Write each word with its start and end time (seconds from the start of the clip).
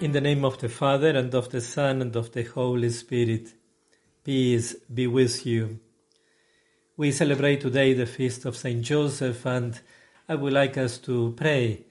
In 0.00 0.12
the 0.12 0.20
name 0.22 0.46
of 0.46 0.56
the 0.56 0.70
Father, 0.70 1.10
and 1.10 1.34
of 1.34 1.50
the 1.50 1.60
Son, 1.60 2.00
and 2.00 2.16
of 2.16 2.32
the 2.32 2.42
Holy 2.42 2.88
Spirit, 2.88 3.52
peace 4.24 4.74
be 4.94 5.06
with 5.06 5.44
you. 5.44 5.78
We 6.96 7.12
celebrate 7.12 7.60
today 7.60 7.92
the 7.92 8.06
feast 8.06 8.46
of 8.46 8.56
Saint 8.56 8.80
Joseph, 8.80 9.44
and 9.44 9.78
I 10.26 10.36
would 10.36 10.54
like 10.54 10.78
us 10.78 10.96
to 11.00 11.34
pray 11.36 11.84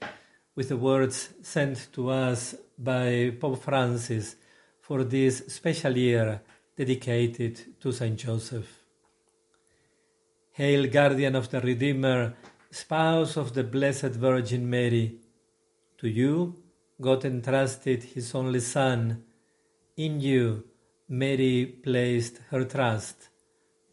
with 0.56 0.70
the 0.70 0.76
words 0.76 1.28
sent 1.42 1.86
to 1.92 2.10
us 2.10 2.56
by 2.76 3.32
Pope 3.38 3.62
Francis 3.62 4.34
for 4.80 5.04
this 5.04 5.44
special 5.46 5.96
year 5.96 6.40
dedicated 6.76 7.80
to 7.80 7.92
Saint 7.92 8.18
Joseph. 8.18 8.82
Hail, 10.50 10.88
guardian 10.88 11.36
of 11.36 11.48
the 11.48 11.60
Redeemer, 11.60 12.34
spouse 12.72 13.36
of 13.36 13.54
the 13.54 13.62
Blessed 13.62 14.16
Virgin 14.18 14.68
Mary, 14.68 15.14
to 15.98 16.08
you 16.08 16.56
God 17.00 17.24
entrusted 17.24 18.02
his 18.02 18.34
only 18.34 18.60
Son. 18.60 19.24
In 19.96 20.20
you, 20.20 20.64
Mary 21.08 21.66
placed 21.82 22.40
her 22.50 22.64
trust. 22.64 23.28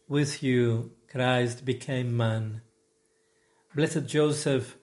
With 0.08 0.42
you, 0.42 0.92
Christ 1.10 1.64
became 1.64 2.16
man. 2.16 2.62
Blessed 3.74 4.06
Joseph, 4.06 4.76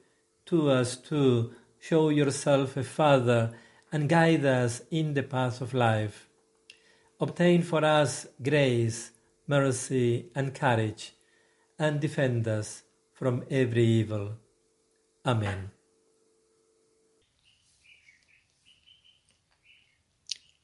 to 0.47 0.69
us 0.69 0.95
too, 0.95 1.53
show 1.79 2.09
yourself 2.09 2.77
a 2.77 2.83
father 2.83 3.53
and 3.91 4.09
guide 4.09 4.45
us 4.45 4.81
in 4.89 5.13
the 5.13 5.23
path 5.23 5.61
of 5.61 5.73
life. 5.73 6.27
Obtain 7.19 7.61
for 7.61 7.85
us 7.85 8.27
grace, 8.41 9.11
mercy, 9.47 10.29
and 10.35 10.53
courage, 10.53 11.13
and 11.77 11.99
defend 11.99 12.47
us 12.47 12.83
from 13.13 13.43
every 13.49 13.85
evil. 13.85 14.33
Amen. 15.25 15.74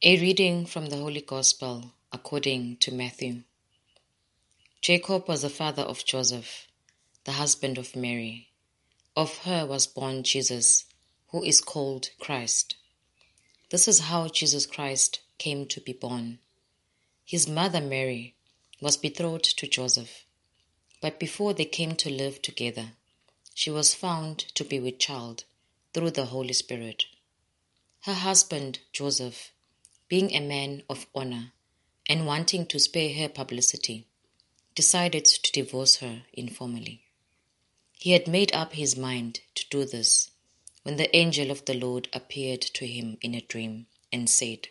A 0.03 0.19
reading 0.19 0.65
from 0.65 0.87
the 0.87 0.97
Holy 0.97 1.21
Gospel 1.21 1.93
according 2.11 2.77
to 2.77 2.91
Matthew. 2.91 3.43
Jacob 4.81 5.27
was 5.27 5.43
the 5.43 5.49
father 5.49 5.83
of 5.83 6.03
Joseph, 6.03 6.65
the 7.25 7.33
husband 7.33 7.77
of 7.77 7.95
Mary. 7.95 8.49
Of 9.15 9.37
her 9.45 9.63
was 9.63 9.85
born 9.85 10.23
Jesus, 10.23 10.85
who 11.27 11.43
is 11.43 11.61
called 11.61 12.09
Christ. 12.19 12.77
This 13.69 13.87
is 13.87 13.99
how 13.99 14.27
Jesus 14.27 14.65
Christ 14.65 15.19
came 15.37 15.67
to 15.67 15.79
be 15.79 15.93
born. 15.93 16.39
His 17.23 17.47
mother 17.47 17.79
Mary 17.79 18.33
was 18.81 18.97
betrothed 18.97 19.55
to 19.59 19.67
Joseph, 19.67 20.25
but 20.99 21.19
before 21.19 21.53
they 21.53 21.65
came 21.65 21.95
to 21.97 22.09
live 22.09 22.41
together, 22.41 22.93
she 23.53 23.69
was 23.69 23.93
found 23.93 24.39
to 24.55 24.63
be 24.63 24.79
with 24.79 24.97
child 24.97 25.43
through 25.93 26.09
the 26.09 26.25
Holy 26.25 26.53
Spirit. 26.53 27.05
Her 28.05 28.15
husband 28.15 28.79
Joseph 28.91 29.50
being 30.11 30.35
a 30.35 30.41
man 30.41 30.83
of 30.89 31.07
honor 31.15 31.53
and 32.09 32.27
wanting 32.27 32.65
to 32.65 32.77
spare 32.77 33.13
her 33.13 33.29
publicity, 33.29 34.05
decided 34.75 35.23
to 35.23 35.51
divorce 35.53 35.99
her 35.99 36.23
informally. 36.33 37.01
He 37.93 38.11
had 38.11 38.27
made 38.27 38.53
up 38.53 38.73
his 38.73 38.97
mind 38.97 39.39
to 39.55 39.65
do 39.69 39.85
this 39.85 40.31
when 40.83 40.97
the 40.97 41.15
angel 41.15 41.49
of 41.49 41.63
the 41.63 41.75
Lord 41.75 42.09
appeared 42.11 42.59
to 42.59 42.85
him 42.85 43.19
in 43.21 43.33
a 43.33 43.39
dream 43.39 43.85
and 44.11 44.29
said, 44.29 44.67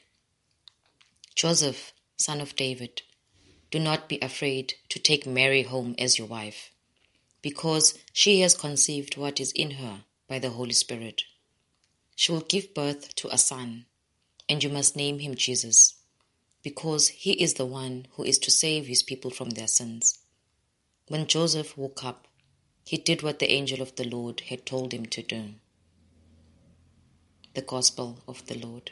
Joseph, 1.34 1.94
son 2.18 2.42
of 2.42 2.54
David, 2.54 3.00
do 3.70 3.78
not 3.78 4.10
be 4.10 4.18
afraid 4.20 4.74
to 4.90 4.98
take 4.98 5.26
Mary 5.26 5.62
home 5.62 5.94
as 5.98 6.18
your 6.18 6.28
wife, 6.28 6.70
because 7.40 7.98
she 8.12 8.42
has 8.42 8.54
conceived 8.54 9.16
what 9.16 9.40
is 9.40 9.52
in 9.52 9.70
her 9.70 10.02
by 10.28 10.38
the 10.38 10.50
Holy 10.50 10.74
Spirit. 10.74 11.22
She 12.14 12.30
will 12.30 12.42
give 12.42 12.74
birth 12.74 13.14
to 13.14 13.32
a 13.32 13.38
son 13.38 13.86
and 14.50 14.64
you 14.64 14.68
must 14.68 14.96
name 14.96 15.20
him 15.20 15.36
Jesus, 15.36 15.94
because 16.64 17.06
he 17.08 17.34
is 17.34 17.54
the 17.54 17.64
one 17.64 18.08
who 18.14 18.24
is 18.24 18.36
to 18.36 18.50
save 18.50 18.88
his 18.88 19.00
people 19.00 19.30
from 19.30 19.50
their 19.50 19.68
sins. 19.68 20.18
When 21.06 21.28
Joseph 21.28 21.78
woke 21.78 22.04
up, 22.04 22.26
he 22.84 22.96
did 22.96 23.22
what 23.22 23.38
the 23.38 23.52
angel 23.52 23.80
of 23.80 23.94
the 23.94 24.08
Lord 24.08 24.40
had 24.40 24.66
told 24.66 24.92
him 24.92 25.06
to 25.06 25.22
do. 25.22 25.50
The 27.54 27.62
Gospel 27.62 28.18
of 28.26 28.44
the 28.46 28.58
Lord. 28.58 28.90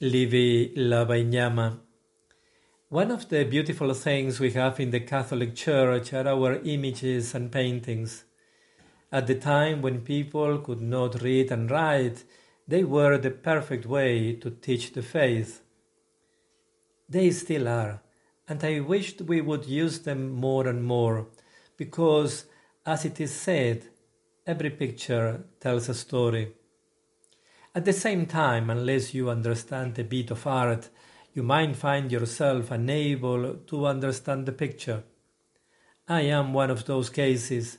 Livy 0.00 0.72
la 0.74 1.04
Baignama. 1.04 1.78
One 2.88 3.12
of 3.12 3.28
the 3.28 3.44
beautiful 3.44 3.94
things 3.94 4.40
we 4.40 4.50
have 4.52 4.80
in 4.80 4.90
the 4.90 4.98
Catholic 4.98 5.54
Church 5.54 6.12
are 6.12 6.26
our 6.26 6.56
images 6.64 7.36
and 7.36 7.52
paintings. 7.52 8.24
At 9.12 9.26
the 9.26 9.34
time 9.34 9.82
when 9.82 10.02
people 10.02 10.58
could 10.58 10.80
not 10.80 11.22
read 11.22 11.50
and 11.50 11.70
write, 11.70 12.24
they 12.68 12.84
were 12.84 13.18
the 13.18 13.30
perfect 13.30 13.84
way 13.86 14.34
to 14.34 14.50
teach 14.50 14.92
the 14.92 15.02
faith. 15.02 15.62
They 17.08 17.30
still 17.32 17.66
are, 17.66 18.02
and 18.46 18.62
I 18.62 18.78
wished 18.78 19.22
we 19.22 19.40
would 19.40 19.66
use 19.66 20.00
them 20.00 20.30
more 20.30 20.68
and 20.68 20.84
more, 20.84 21.26
because, 21.76 22.44
as 22.86 23.04
it 23.04 23.20
is 23.20 23.34
said, 23.34 23.88
every 24.46 24.70
picture 24.70 25.42
tells 25.58 25.88
a 25.88 25.94
story. 25.94 26.52
At 27.74 27.84
the 27.84 27.92
same 27.92 28.26
time, 28.26 28.70
unless 28.70 29.14
you 29.14 29.28
understand 29.30 29.98
a 29.98 30.04
bit 30.04 30.30
of 30.30 30.46
art, 30.46 30.88
you 31.34 31.42
might 31.42 31.74
find 31.76 32.10
yourself 32.10 32.70
unable 32.70 33.54
to 33.54 33.86
understand 33.86 34.46
the 34.46 34.52
picture. 34.52 35.02
I 36.08 36.22
am 36.22 36.52
one 36.52 36.70
of 36.70 36.86
those 36.86 37.10
cases 37.10 37.78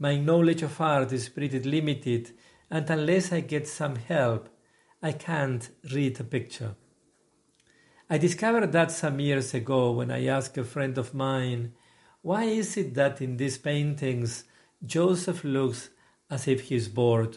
my 0.00 0.16
knowledge 0.16 0.62
of 0.62 0.80
art 0.80 1.12
is 1.12 1.28
pretty 1.28 1.60
limited, 1.60 2.32
and 2.70 2.88
unless 2.88 3.32
I 3.32 3.40
get 3.40 3.68
some 3.68 3.96
help, 3.96 4.48
I 5.02 5.12
can't 5.12 5.68
read 5.92 6.18
a 6.18 6.24
picture. 6.24 6.74
I 8.08 8.16
discovered 8.16 8.72
that 8.72 8.90
some 8.90 9.20
years 9.20 9.52
ago 9.52 9.92
when 9.92 10.10
I 10.10 10.26
asked 10.26 10.56
a 10.56 10.64
friend 10.64 10.96
of 10.96 11.12
mine, 11.12 11.74
why 12.22 12.44
is 12.44 12.78
it 12.78 12.94
that 12.94 13.20
in 13.20 13.36
these 13.36 13.58
paintings 13.58 14.44
Joseph 14.84 15.44
looks 15.44 15.90
as 16.30 16.48
if 16.48 16.62
he's 16.62 16.88
bored? 16.88 17.36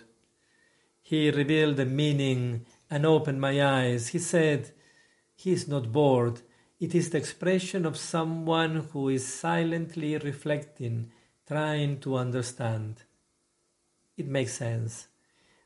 He 1.01 1.31
revealed 1.31 1.75
the 1.75 1.85
meaning 1.85 2.65
and 2.89 3.05
opened 3.05 3.41
my 3.41 3.61
eyes. 3.61 4.07
He 4.07 4.19
said, 4.19 4.71
He 5.35 5.51
is 5.51 5.67
not 5.67 5.91
bored. 5.91 6.41
It 6.79 6.95
is 6.95 7.09
the 7.09 7.17
expression 7.17 7.85
of 7.85 7.97
someone 7.97 8.87
who 8.93 9.09
is 9.09 9.27
silently 9.27 10.17
reflecting 10.17 11.11
trying 11.47 11.99
to 11.99 12.15
understand. 12.17 13.03
It 14.17 14.27
makes 14.27 14.53
sense. 14.53 15.07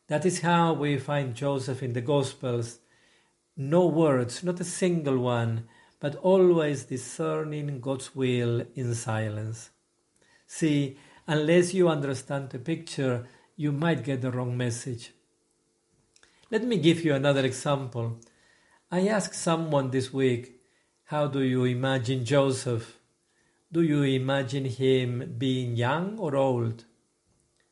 That 0.08 0.26
is 0.26 0.42
how 0.42 0.74
we 0.74 0.98
find 0.98 1.36
Joseph 1.36 1.84
in 1.84 1.94
the 1.94 2.02
Gospels. 2.02 2.80
No 3.56 3.86
words, 3.88 4.44
not 4.44 4.60
a 4.60 4.64
single 4.64 5.18
one, 5.18 5.68
but 6.00 6.16
always 6.16 6.86
discerning 6.86 7.80
God's 7.80 8.16
will 8.16 8.66
in 8.76 8.94
silence. 8.96 9.72
See, 10.46 10.98
unless 11.28 11.74
you 11.74 11.90
understand 11.90 12.52
the 12.52 12.60
picture, 12.60 13.28
you 13.56 13.72
might 13.72 14.04
get 14.04 14.22
the 14.22 14.32
wrong 14.32 14.56
message. 14.56 15.12
Let 16.50 16.64
me 16.64 16.78
give 16.78 17.04
you 17.04 17.14
another 17.14 17.44
example. 17.46 18.22
I 18.90 19.08
asked 19.08 19.36
someone 19.36 19.92
this 19.92 20.14
week, 20.14 20.62
How 21.06 21.28
do 21.28 21.42
you 21.42 21.66
imagine 21.66 22.24
Joseph? 22.24 22.97
Do 23.70 23.82
you 23.82 24.04
imagine 24.04 24.64
him 24.64 25.36
being 25.38 25.76
young 25.76 26.18
or 26.20 26.38
old? 26.38 26.86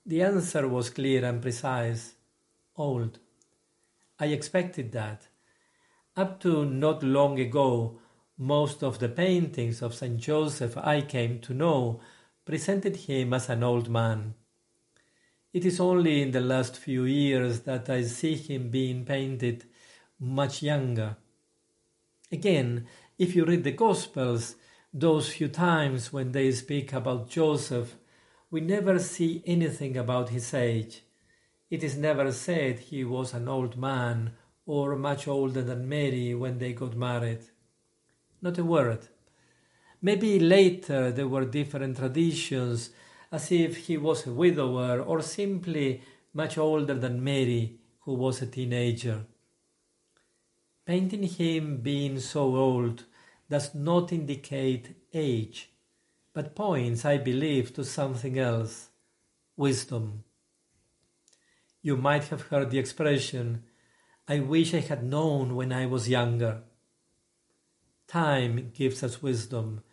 The 0.06 0.24
answer 0.24 0.68
was 0.68 0.89
clear 0.89 1.24
and 1.24 1.42
precise 1.42 2.15
old. 2.75 3.19
I 4.19 4.25
expected 4.25 4.92
that. 4.92 5.27
Up 6.18 6.42
to 6.42 6.65
not 6.65 7.01
long 7.01 7.39
ago, 7.39 8.00
most 8.38 8.83
of 8.83 9.00
the 9.00 9.07
paintings 9.07 9.81
of 9.81 9.95
St. 9.95 10.18
Joseph 10.18 10.75
I 10.75 11.00
came 11.00 11.39
to 11.39 11.53
know 11.53 12.01
presented 12.44 12.98
him 12.98 13.33
as 13.33 13.48
an 13.48 13.63
old 13.63 13.89
man. 13.89 14.36
It 15.53 15.63
is 15.63 15.80
only 15.80 16.21
in 16.21 16.31
the 16.31 16.41
last 16.41 16.75
few 16.75 17.06
years 17.06 17.62
that 17.62 17.89
I 17.89 18.03
see 18.03 18.36
him 18.36 18.69
being 18.69 19.06
painted 19.06 19.63
much 20.19 20.62
younger. 20.62 21.15
Again, 22.30 22.88
if 23.18 23.33
you 23.33 23.45
read 23.45 23.63
the 23.63 23.71
Gospels, 23.71 24.56
those 24.97 25.33
few 25.33 25.50
times 25.50 26.13
when 26.13 26.31
they 26.31 26.50
speak 26.53 26.94
about 26.94 27.30
Joseph, 27.30 27.95
we 28.50 28.62
never 28.62 28.97
see 28.97 29.44
anything 29.45 29.97
about 29.97 30.30
his 30.30 30.53
age. 30.53 31.03
It 31.69 31.83
is 31.83 31.97
never 31.97 32.31
said 32.31 32.80
he 32.80 33.03
was 33.03 33.33
an 33.33 33.50
old 33.50 33.77
man 33.77 34.31
or 34.65 34.95
much 34.95 35.27
older 35.27 35.62
than 35.62 35.89
Mary 35.89 36.33
when 36.33 36.59
they 36.59 36.71
got 36.71 36.95
married. 36.95 37.42
Not 38.42 38.57
a 38.57 38.63
word. 38.63 39.09
Maybe 40.01 40.39
later 40.39 41.12
there 41.12 41.27
were 41.27 41.44
different 41.44 41.98
traditions, 41.98 42.91
as 43.33 43.51
if 43.51 43.88
he 43.88 43.98
was 43.98 44.25
a 44.25 44.31
widower 44.31 45.01
or 45.01 45.21
simply 45.21 46.03
much 46.33 46.57
older 46.57 46.94
than 46.94 47.21
Mary, 47.21 47.80
who 48.01 48.13
was 48.13 48.41
a 48.41 48.48
teenager. 48.48 49.25
Painting 50.86 51.24
him 51.24 51.81
being 51.81 52.18
so 52.21 52.56
old 52.56 53.03
does 53.50 53.75
not 53.75 54.12
indicate 54.12 54.95
age, 55.13 55.69
but 56.33 56.56
points, 56.56 57.06
I 57.06 57.18
believe, 57.18 57.74
to 57.74 57.83
something 57.83 58.38
else 58.39 58.89
wisdom. 59.57 60.24
You 61.81 61.97
might 61.97 62.25
have 62.25 62.44
heard 62.44 62.71
the 62.71 62.80
expression, 62.80 63.63
I 64.27 64.39
wish 64.39 64.74
I 64.74 64.80
had 64.80 65.03
known 65.03 65.56
when 65.56 65.71
I 65.71 65.86
was 65.86 66.09
younger. 66.09 66.63
Time 68.07 68.71
gives 68.74 69.03
us 69.03 69.21
wisdom. 69.21 69.83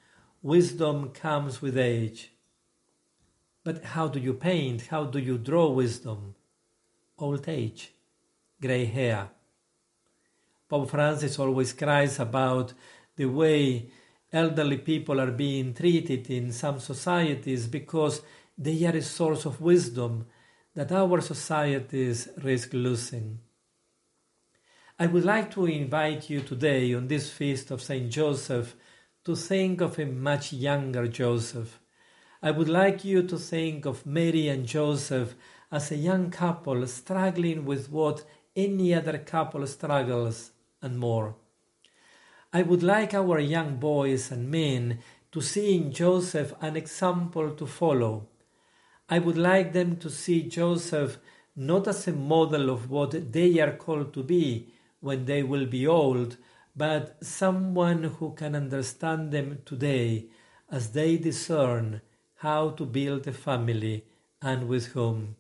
Wisdom 0.41 1.11
comes 1.11 1.61
with 1.61 1.77
age. 1.77 2.33
But 3.63 3.85
how 3.85 4.09
do 4.09 4.19
you 4.19 4.33
paint? 4.33 4.87
How 4.87 5.05
do 5.05 5.19
you 5.19 5.39
draw 5.39 5.71
wisdom? 5.71 6.35
Old 7.19 7.47
age, 7.47 7.93
gray 8.61 8.87
hair. 8.87 9.31
Pope 10.69 10.91
Francis 10.91 11.39
always 11.39 11.75
cries 11.75 12.19
about 12.19 12.73
the 13.17 13.27
way 13.27 13.91
elderly 14.33 14.79
people 14.79 15.21
are 15.21 15.31
being 15.31 15.75
treated 15.75 16.31
in 16.31 16.53
some 16.53 16.81
societies 16.81 17.67
because 17.67 18.23
they 18.57 18.85
are 18.87 18.97
a 18.97 19.03
source 19.03 19.45
of 19.45 19.61
wisdom 19.61 20.27
that 20.75 20.93
our 20.93 21.21
societies 21.21 22.29
risk 22.43 22.73
losing. 22.73 23.39
I 24.99 25.07
would 25.07 25.25
like 25.25 25.51
to 25.53 25.67
invite 25.67 26.31
you 26.31 26.41
today 26.41 26.95
on 26.95 27.09
this 27.09 27.31
feast 27.31 27.71
of 27.71 27.83
Saint 27.83 28.11
Joseph 28.11 28.75
to 29.25 29.37
think 29.37 29.81
of 29.81 29.99
a 29.99 30.07
much 30.07 30.53
younger 30.53 31.07
Joseph. 31.09 31.81
I 32.43 32.51
would 32.51 32.69
like 32.69 33.05
you 33.05 33.23
to 33.25 33.39
think 33.39 33.85
of 33.85 34.07
Mary 34.07 34.49
and 34.49 34.67
Joseph 34.67 35.35
as 35.71 35.91
a 35.91 35.97
young 35.97 36.31
couple 36.31 36.87
struggling 36.87 37.65
with 37.65 37.91
what 37.91 38.25
any 38.55 38.95
other 38.95 39.19
couple 39.19 39.67
struggles 39.67 40.53
and 40.81 40.99
more. 40.99 41.37
I 42.55 42.63
would 42.63 42.83
like 42.83 43.15
our 43.15 43.39
young 43.39 43.77
boys 43.77 44.31
and 44.31 44.51
men 44.51 44.99
to 45.33 45.41
see 45.41 45.75
in 45.75 45.91
Joseph 45.91 46.53
an 46.61 46.77
example 46.77 47.53
to 47.53 47.67
follow. 47.67 48.29
I 49.09 49.19
would 49.21 49.39
like 49.39 49.73
them 49.73 49.97
to 49.97 50.11
see 50.11 50.43
Joseph 50.43 51.19
not 51.57 51.89
as 51.89 52.07
a 52.07 52.13
model 52.13 52.69
of 52.69 52.91
what 52.91 53.33
they 53.33 53.59
are 53.61 53.73
called 53.73 54.13
to 54.15 54.23
be 54.23 54.69
when 55.01 55.25
they 55.25 55.43
will 55.43 55.65
be 55.65 55.87
old, 55.87 56.37
but 56.77 57.17
someone 57.25 58.05
who 58.05 58.33
can 58.35 58.55
understand 58.55 59.33
them 59.33 59.63
today 59.65 60.27
as 60.71 60.93
they 60.93 61.17
discern 61.17 62.03
how 62.37 62.71
to 62.71 62.85
build 62.85 63.27
a 63.27 63.33
family 63.33 64.05
and 64.43 64.69
with 64.69 64.87
whom. 64.89 65.37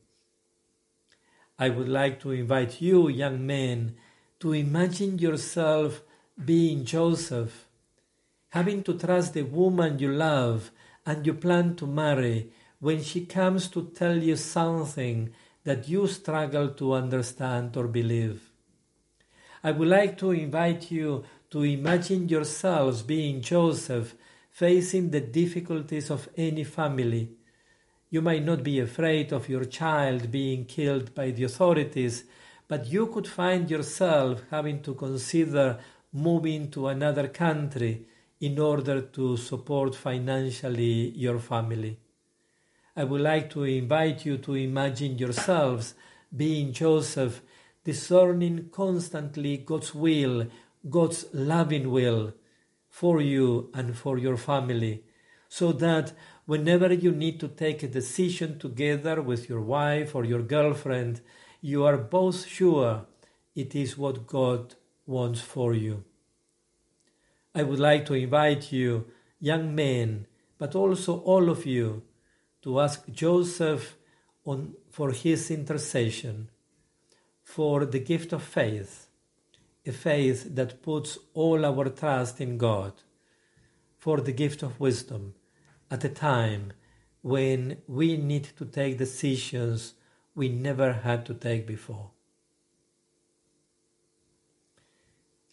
I 1.58 1.68
would 1.68 1.88
like 1.88 2.20
to 2.20 2.30
invite 2.30 2.80
you, 2.80 3.08
young 3.08 3.46
men, 3.46 3.96
to 4.40 4.52
imagine 4.52 5.18
yourself 5.18 6.02
being 6.42 6.84
Joseph, 6.84 7.66
having 8.50 8.82
to 8.84 8.98
trust 8.98 9.34
the 9.34 9.42
woman 9.42 9.98
you 9.98 10.12
love 10.12 10.70
and 11.04 11.26
you 11.26 11.34
plan 11.34 11.74
to 11.76 11.86
marry 11.86 12.50
when 12.80 13.02
she 13.02 13.24
comes 13.26 13.68
to 13.68 13.90
tell 13.94 14.16
you 14.16 14.36
something 14.36 15.30
that 15.64 15.88
you 15.88 16.06
struggle 16.06 16.68
to 16.70 16.94
understand 16.94 17.76
or 17.76 17.86
believe. 17.86 18.50
I 19.62 19.70
would 19.70 19.88
like 19.88 20.18
to 20.18 20.32
invite 20.32 20.90
you 20.90 21.24
to 21.50 21.62
imagine 21.62 22.28
yourselves 22.28 23.02
being 23.02 23.40
Joseph 23.40 24.14
facing 24.50 25.10
the 25.10 25.20
difficulties 25.20 26.10
of 26.10 26.28
any 26.36 26.64
family. 26.64 27.30
You 28.10 28.20
might 28.20 28.44
not 28.44 28.62
be 28.62 28.80
afraid 28.80 29.32
of 29.32 29.48
your 29.48 29.64
child 29.64 30.30
being 30.30 30.64
killed 30.64 31.14
by 31.14 31.30
the 31.30 31.44
authorities, 31.44 32.24
but 32.66 32.86
you 32.86 33.06
could 33.06 33.28
find 33.28 33.70
yourself 33.70 34.42
having 34.50 34.82
to 34.82 34.94
consider 34.94 35.78
moving 36.12 36.70
to 36.70 36.88
another 36.88 37.28
country 37.28 38.06
in 38.40 38.58
order 38.58 39.00
to 39.00 39.36
support 39.36 39.94
financially 39.94 41.10
your 41.10 41.38
family. 41.38 41.98
I 42.94 43.04
would 43.04 43.22
like 43.22 43.48
to 43.50 43.64
invite 43.64 44.26
you 44.26 44.36
to 44.38 44.54
imagine 44.54 45.16
yourselves 45.16 45.94
being 46.36 46.72
Joseph, 46.72 47.40
discerning 47.84 48.68
constantly 48.70 49.56
God's 49.56 49.94
will, 49.94 50.48
God's 50.88 51.24
loving 51.32 51.90
will 51.90 52.34
for 52.88 53.22
you 53.22 53.70
and 53.72 53.96
for 53.96 54.18
your 54.18 54.36
family, 54.36 55.04
so 55.48 55.72
that 55.72 56.12
whenever 56.44 56.92
you 56.92 57.12
need 57.12 57.40
to 57.40 57.48
take 57.48 57.82
a 57.82 57.88
decision 57.88 58.58
together 58.58 59.22
with 59.22 59.48
your 59.48 59.62
wife 59.62 60.14
or 60.14 60.24
your 60.24 60.42
girlfriend, 60.42 61.22
you 61.62 61.84
are 61.84 61.96
both 61.96 62.46
sure 62.46 63.06
it 63.54 63.74
is 63.74 63.96
what 63.96 64.26
God 64.26 64.74
wants 65.12 65.40
for 65.40 65.74
you. 65.74 66.04
I 67.54 67.62
would 67.62 67.78
like 67.78 68.04
to 68.06 68.14
invite 68.14 68.72
you, 68.72 69.06
young 69.38 69.74
men, 69.74 70.26
but 70.58 70.74
also 70.74 71.20
all 71.20 71.50
of 71.50 71.66
you, 71.66 72.02
to 72.62 72.80
ask 72.80 72.98
Joseph 73.10 73.96
on, 74.44 74.74
for 74.90 75.12
his 75.12 75.50
intercession, 75.50 76.48
for 77.42 77.84
the 77.84 77.98
gift 78.00 78.32
of 78.32 78.42
faith, 78.42 79.08
a 79.84 79.92
faith 79.92 80.54
that 80.54 80.82
puts 80.82 81.18
all 81.34 81.66
our 81.66 81.88
trust 81.90 82.40
in 82.40 82.56
God, 82.56 82.92
for 83.98 84.20
the 84.20 84.32
gift 84.32 84.62
of 84.62 84.80
wisdom 84.80 85.34
at 85.90 86.04
a 86.04 86.08
time 86.08 86.72
when 87.20 87.76
we 87.86 88.16
need 88.16 88.48
to 88.58 88.64
take 88.64 88.98
decisions 88.98 89.94
we 90.34 90.48
never 90.48 90.92
had 90.92 91.26
to 91.26 91.34
take 91.34 91.66
before. 91.66 92.10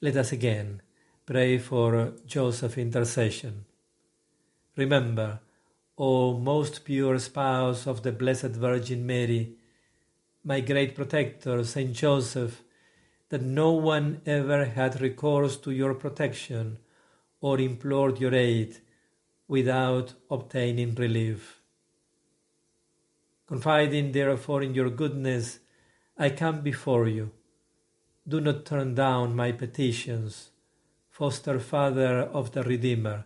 Let 0.02 0.16
us 0.16 0.32
again 0.32 0.82
pray 1.26 1.58
for 1.58 2.14
Joseph's 2.26 2.78
intercession. 2.78 3.66
Remember, 4.78 5.42
O 5.98 6.38
most 6.38 6.86
pure 6.86 7.20
spouse 7.20 7.86
of 7.86 8.02
the 8.02 8.14
Blessed 8.14 8.56
Virgin 8.56 9.06
Mary, 9.06 9.58
my 10.42 10.62
great 10.62 10.96
protector, 10.96 11.66
Saint 11.66 11.92
Joseph, 11.92 12.64
that 13.28 13.42
no 13.42 13.74
one 13.74 14.22
ever 14.26 14.64
had 14.64 15.02
recourse 15.02 15.58
to 15.58 15.72
your 15.72 15.94
protection 15.96 16.78
or 17.42 17.60
implored 17.60 18.22
your 18.22 18.34
aid 18.34 18.78
without 19.50 20.14
obtaining 20.32 20.96
relief. 20.96 21.60
Confiding 23.48 24.14
therefore 24.14 24.64
in 24.64 24.74
your 24.74 24.90
goodness, 24.90 25.60
I 26.18 26.30
come 26.30 26.62
before 26.62 27.10
you. 27.10 27.32
Do 28.30 28.40
not 28.40 28.64
turn 28.64 28.94
down 28.94 29.36
my 29.36 29.52
petitions, 29.52 30.52
foster 31.10 31.60
father 31.60 32.20
of 32.20 32.52
the 32.52 32.62
Redeemer, 32.62 33.26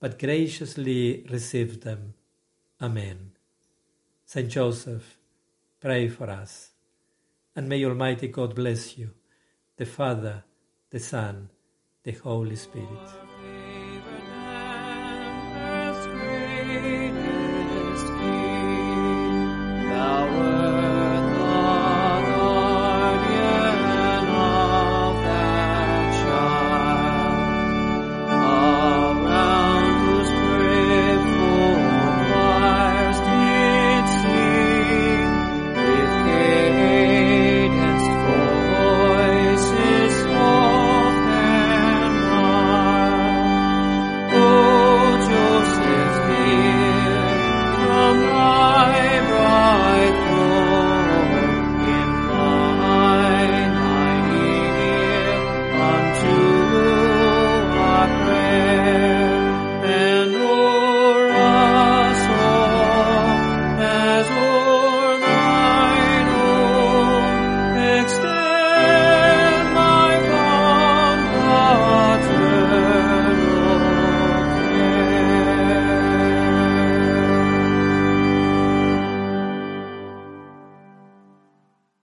but 0.00 0.18
graciously 0.18 1.26
receive 1.30 1.82
them. 1.82 2.14
Amen. 2.80 3.32
Saint 4.24 4.48
Joseph, 4.48 5.18
pray 5.78 6.08
for 6.08 6.30
us. 6.30 6.70
And 7.54 7.68
may 7.68 7.84
Almighty 7.84 8.28
God 8.28 8.54
bless 8.54 8.96
you, 8.96 9.10
the 9.76 9.84
Father, 9.84 10.44
the 10.88 11.00
Son, 11.00 11.50
the 12.02 12.12
Holy 12.12 12.56
Spirit. 12.56 13.10